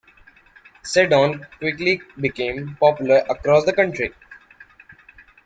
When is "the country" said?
3.65-4.11